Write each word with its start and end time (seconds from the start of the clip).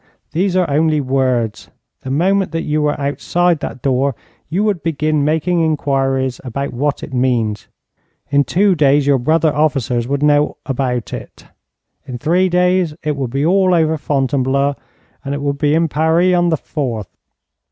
'These 0.31 0.55
are 0.55 0.67
only 0.67 0.99
words. 0.99 1.69
The 1.99 2.09
moment 2.09 2.51
that 2.53 2.63
you 2.63 2.81
were 2.81 2.99
outside 2.99 3.59
that 3.59 3.83
door 3.83 4.15
you 4.49 4.63
would 4.63 4.81
begin 4.81 5.23
making 5.23 5.59
inquiries 5.61 6.41
about 6.43 6.73
what 6.73 7.03
it 7.03 7.13
means. 7.13 7.67
In 8.31 8.43
two 8.43 8.73
days 8.73 9.05
your 9.05 9.19
brother 9.19 9.53
officers 9.55 10.07
would 10.07 10.23
know 10.23 10.57
about 10.65 11.13
it, 11.13 11.45
in 12.07 12.17
three 12.17 12.49
days 12.49 12.95
it 13.03 13.15
would 13.15 13.29
be 13.29 13.45
all 13.45 13.75
over 13.75 13.95
Fontainebleau, 13.95 14.73
and 15.23 15.35
it 15.35 15.41
would 15.43 15.59
be 15.59 15.75
in 15.75 15.87
Paris 15.87 16.33
on 16.33 16.49
the 16.49 16.57
fourth. 16.57 17.15